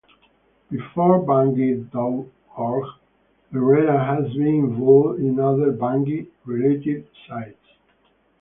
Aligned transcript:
Before 0.71 1.23
bungie 1.23 1.91
dot 1.91 2.25
org, 2.57 2.87
Errera 3.53 4.03
had 4.03 4.33
been 4.35 4.47
involved 4.71 5.19
in 5.19 5.39
other 5.39 5.71
Bungie-related 5.73 7.07
sites. 7.27 7.67